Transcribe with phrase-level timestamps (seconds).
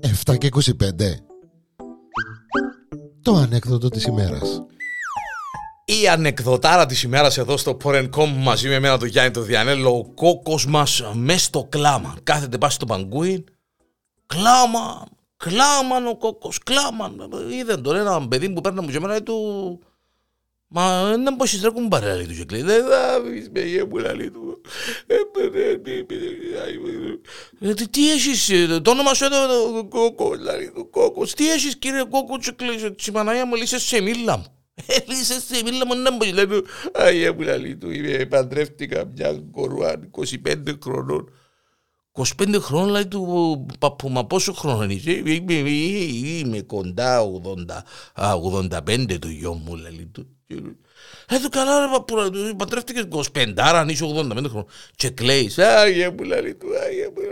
[0.00, 0.72] Εφτά και 25
[3.22, 4.62] Το ανέκδοτο της ημέρας.
[5.84, 10.04] Η ανεκδοτάρα της ημέρας εδώ στο Porencom μαζί με εμένα το Γιάννη το Διανέλο ο
[10.04, 12.16] κόκκος μας μες στο κλάμα.
[12.22, 13.44] Κάθεται πάση στο παγκούιν.
[14.26, 15.04] Κλάμα,
[15.36, 17.12] κλάμα ο κόκκος, κλάμα
[17.50, 19.80] είδε τον ένα παιδί που παίρνει μου και εμένα του
[20.70, 22.62] Μα δεν μπορείς να τρέχουν παρέλα του και κλαίει.
[22.62, 24.62] Δεν θα πεις με γε μου λαλί του.
[27.90, 28.50] Τι έχεις,
[28.82, 31.34] το όνομα σου εδώ κόκκο, λαλί του κόκκος.
[31.34, 32.94] Τι έχεις κύριε κόκκο και κλαίει.
[32.94, 34.44] Τη Παναγία μου λύσες σε μίλα μου.
[34.86, 36.32] Έλυσες σε μίλα μου να μπορείς.
[36.32, 37.88] Λέει του, αγία μου λαλί του.
[38.28, 40.10] Παντρεύτηκα μια κορουάν
[40.46, 41.32] 25 χρονών.
[42.12, 44.24] 25 χρόνια λέει του παππού, μα.
[44.24, 47.22] Πόσο χρόνο είσαι, είμαι, είμαι κοντά
[48.14, 50.26] 80, 85 του γιο μου λέει του.
[51.28, 52.16] Εδώ καλά ρε παππού,
[52.56, 53.04] παντρεύτηκες
[53.34, 54.66] 25, άρα αν είσαι 85 χρόνια.
[54.96, 57.22] Και κλαίεις, άγια μου λέει του, άγια μου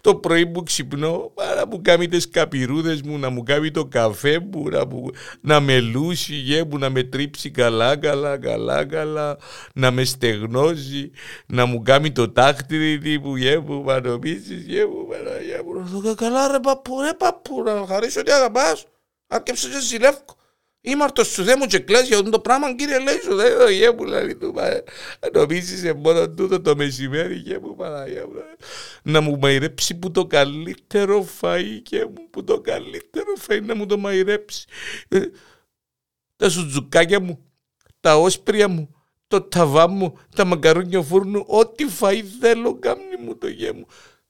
[0.00, 4.38] το πρωί που ξυπνώ, να μου κάνει τις καπηρούδες μου, να μου κάνει το καφέ
[4.38, 9.38] μου, να, μου, να με λούσει, γε μου, να με τρίψει καλά, καλά, καλά, καλά,
[9.74, 11.10] να με στεγνώσει,
[11.46, 16.14] να μου κάνει το τάχτηρι μου, γε μου, μα νομίζεις, γε μου, Παναγιά μου.
[16.14, 18.86] Καλά ρε παππού, ρε παππού, να χαρίσω ότι αγαπάς,
[19.26, 20.37] άρκεψε και ζηλεύκω.
[20.80, 24.04] Ήμαρτος σου δε μου και κλαις για το πράγμα κύριε λέει σου δε γε μου
[24.04, 24.54] λέει του
[25.32, 28.32] νομίζεις μόνο τούτο το μεσημέρι γε μου Παναγία μου
[29.02, 33.86] να μου μαϊρέψει που το καλύτερο φαΐ και μου που το καλύτερο φαΐ να μου
[33.86, 34.66] το μαϊρέψει
[35.08, 35.20] ε,
[36.36, 37.44] τα σουτζουκάκια μου
[38.00, 43.48] τα όσπρια μου το ταβά μου, τα μακαρούνια φούρνου, ό,τι φαΐ θέλω κάνει μου το
[43.48, 43.86] γε μου.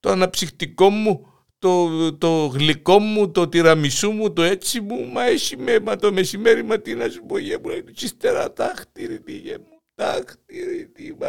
[0.00, 1.31] Το αναψυχτικό μου,
[1.62, 6.12] το, το γλυκό μου, το τυραμισού μου, το έτσι μου, μα έχει με, μα το
[6.12, 10.86] μεσημέρι, μα τι να σου πω, γε μου, και ύστερα τάχτηρη, τι γε μου, τάχτηρη,
[10.86, 11.28] τι μα...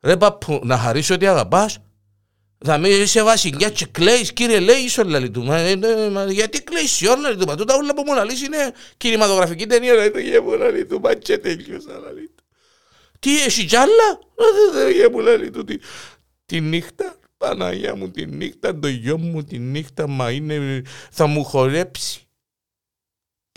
[0.00, 1.78] Ρε παππού, να χαρίσω ότι αγαπάς,
[2.64, 6.24] θα με είσαι βασιλιά και κλαίεις κύριε λέει ίσο λαλί του μα, ε, ε, μα,
[6.24, 9.94] γιατί κλαίεις η ώρα λαλί του μα τούτα όλα που μου λαλείς είναι κινηματογραφική ταινία
[9.94, 12.44] λαλί του γε μου λαλί του μα και τελειώσα λαλί του.
[13.18, 14.18] Τι έχει κι άλλα
[14.92, 15.64] γε μου λαλί του
[16.46, 21.44] τη νύχτα Παναγία μου τη νύχτα, το γιο μου τη νύχτα, μα είναι, θα μου
[21.44, 22.26] χορέψει.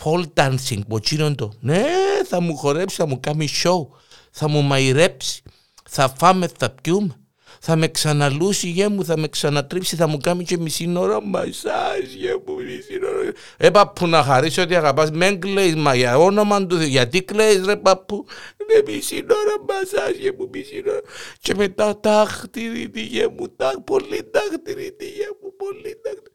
[0.03, 1.53] Pole dancing, ποτσίνον το.
[1.59, 1.85] Ναι,
[2.25, 3.87] θα μου χορέψει, θα μου κάνει show,
[4.31, 5.43] θα μου μαϊρέψει,
[5.89, 7.24] θα φάμε, θα πιούμε.
[7.59, 12.13] Θα με ξαναλούσει γε μου, θα με ξανατρίψει, θα μου κάνει και μισή ώρα μασάζ
[12.15, 13.31] γε μου, μισή ώρα.
[13.57, 17.75] Ε παππού να χαρίσω ότι αγαπάς, μεν κλαίεις, μα για όνομα του γιατί κλαίεις ρε
[17.75, 18.25] παππού;
[18.67, 21.01] Ναι μισή ώρα μασάζ γε μου, μισή ώρα.
[21.39, 26.33] Και μετά τάχτηρη τη γε μου, τάχ, πολύ τάχτηρη τη γε μου, πολύ τάχτηρη.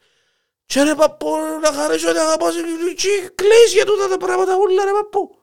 [0.66, 1.26] Και ρε παππού
[1.62, 2.54] να χαρίσω ότι αγαπάς,
[2.96, 5.34] και κλαίεις για τούτα τα πράγματα όλα ρε παππού.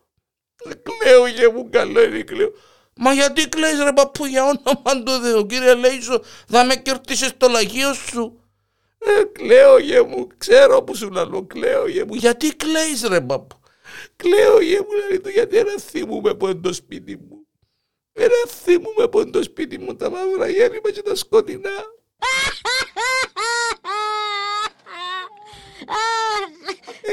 [0.83, 2.51] Κλαίω γε μου, καλό είναι κλαίω.
[2.97, 7.47] Μα γιατί κλαις ρε παππού για όνομα του Θεού κύριε Λέισο θα με κερτήσεις το
[7.47, 8.41] λαγείο σου.
[8.97, 12.15] Ε, κλαίω γε μου, ξέρω που σου λαλώ, κλαίω γε μου.
[12.15, 13.59] Γιατί κλαίεις ρε παππού;
[14.15, 17.47] Κλαίω γε μου, λέει του, γιατί ένα θυμούμε από το σπίτι μου.
[18.13, 21.71] Ένα θυμούμε από το σπίτι μου τα μαύρα γέννημα και τα σκοτεινά.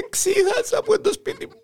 [0.05, 1.63] Εξήγασα από το σπίτι μου.